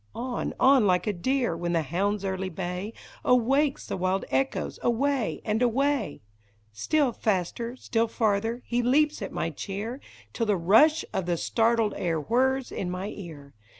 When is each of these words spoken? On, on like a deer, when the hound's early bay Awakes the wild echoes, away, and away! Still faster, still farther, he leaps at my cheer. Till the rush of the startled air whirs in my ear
On, 0.15 0.55
on 0.59 0.87
like 0.87 1.05
a 1.05 1.13
deer, 1.13 1.55
when 1.55 1.73
the 1.73 1.83
hound's 1.83 2.25
early 2.25 2.49
bay 2.49 2.91
Awakes 3.23 3.85
the 3.85 3.95
wild 3.95 4.25
echoes, 4.31 4.79
away, 4.81 5.41
and 5.45 5.61
away! 5.61 6.21
Still 6.73 7.11
faster, 7.13 7.75
still 7.75 8.07
farther, 8.07 8.63
he 8.65 8.81
leaps 8.81 9.21
at 9.21 9.31
my 9.31 9.51
cheer. 9.51 10.01
Till 10.33 10.47
the 10.47 10.57
rush 10.57 11.05
of 11.13 11.27
the 11.27 11.37
startled 11.37 11.93
air 11.95 12.19
whirs 12.19 12.71
in 12.71 12.89
my 12.89 13.09
ear 13.09 13.53